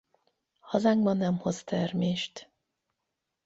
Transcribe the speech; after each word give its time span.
Hazánkban 0.59 1.17
nem 1.17 1.37
hoz 1.37 1.63
termést. 1.63 2.49